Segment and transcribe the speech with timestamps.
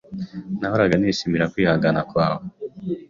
[0.59, 2.43] Nahoraga nishimira kwihangana kwawe.